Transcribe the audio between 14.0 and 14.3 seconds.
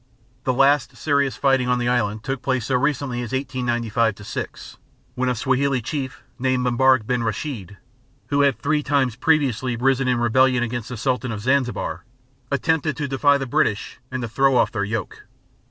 and to